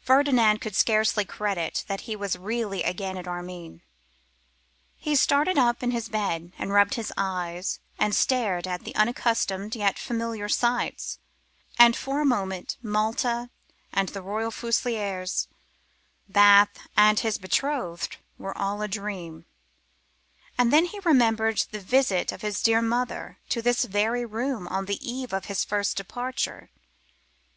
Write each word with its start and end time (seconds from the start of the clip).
Ferdinand 0.00 0.60
could 0.60 0.74
scarcely 0.74 1.24
credit 1.24 1.84
that 1.86 2.00
he 2.00 2.16
was 2.16 2.36
really 2.36 2.82
again 2.82 3.16
at 3.16 3.28
Armine. 3.28 3.82
He 4.96 5.14
started 5.14 5.56
up 5.56 5.80
in 5.84 5.92
his 5.92 6.08
bed, 6.08 6.50
and 6.58 6.72
rubbed 6.72 6.94
his 6.94 7.12
eyes 7.16 7.78
and 7.96 8.12
stared 8.12 8.66
at 8.66 8.82
the 8.82 8.92
unaccustomed, 8.96 9.76
yet 9.76 9.96
familiar 9.96 10.48
sights, 10.48 11.20
and 11.78 11.94
for 11.94 12.20
a 12.20 12.24
moment 12.24 12.78
Malta 12.82 13.48
and 13.92 14.08
the 14.08 14.22
Royal 14.22 14.50
Fusiliers, 14.50 15.46
Bath 16.28 16.88
and 16.96 17.20
his 17.20 17.38
betrothed, 17.38 18.16
were 18.38 18.58
all 18.58 18.82
a 18.82 18.88
dream; 18.88 19.44
and 20.58 20.72
then 20.72 20.86
he 20.86 20.98
remembered 21.04 21.58
the 21.70 21.78
visit 21.78 22.32
of 22.32 22.42
his 22.42 22.60
dear 22.60 22.82
mother 22.82 23.38
to 23.50 23.62
this 23.62 23.84
very 23.84 24.24
room 24.24 24.66
on 24.66 24.86
the 24.86 24.98
eve 25.08 25.32
of 25.32 25.44
his 25.44 25.62
first 25.64 25.96
departure. 25.96 26.70